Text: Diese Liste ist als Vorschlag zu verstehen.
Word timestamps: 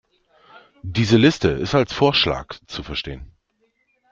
Diese 0.81 1.15
Liste 1.17 1.49
ist 1.49 1.75
als 1.75 1.93
Vorschlag 1.93 2.55
zu 2.65 2.81
verstehen. 2.81 3.35